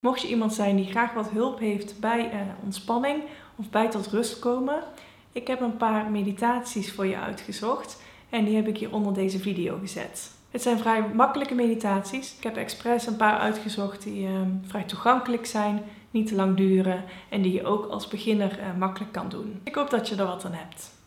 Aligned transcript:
Mocht 0.00 0.22
je 0.22 0.28
iemand 0.28 0.54
zijn 0.54 0.76
die 0.76 0.86
graag 0.86 1.12
wat 1.12 1.30
hulp 1.30 1.58
heeft 1.58 2.00
bij 2.00 2.32
uh, 2.32 2.40
ontspanning 2.64 3.22
of 3.56 3.70
bij 3.70 3.90
tot 3.90 4.06
rust 4.06 4.38
komen, 4.38 4.82
ik 5.32 5.46
heb 5.46 5.60
een 5.60 5.76
paar 5.76 6.10
meditaties 6.10 6.92
voor 6.92 7.06
je 7.06 7.16
uitgezocht 7.16 8.02
en 8.28 8.44
die 8.44 8.56
heb 8.56 8.66
ik 8.66 8.78
hier 8.78 8.92
onder 8.92 9.14
deze 9.14 9.38
video 9.38 9.78
gezet. 9.78 10.30
Het 10.50 10.62
zijn 10.62 10.78
vrij 10.78 11.08
makkelijke 11.14 11.54
meditaties. 11.54 12.34
Ik 12.36 12.42
heb 12.42 12.56
expres 12.56 13.06
een 13.06 13.16
paar 13.16 13.38
uitgezocht 13.38 14.02
die 14.02 14.28
uh, 14.28 14.40
vrij 14.66 14.84
toegankelijk 14.84 15.46
zijn, 15.46 15.82
niet 16.10 16.26
te 16.26 16.34
lang 16.34 16.56
duren 16.56 17.04
en 17.28 17.42
die 17.42 17.52
je 17.52 17.64
ook 17.64 17.86
als 17.86 18.08
beginner 18.08 18.58
uh, 18.58 18.78
makkelijk 18.78 19.12
kan 19.12 19.28
doen. 19.28 19.60
Ik 19.64 19.74
hoop 19.74 19.90
dat 19.90 20.08
je 20.08 20.16
er 20.16 20.26
wat 20.26 20.44
aan 20.44 20.52
hebt. 20.52 20.97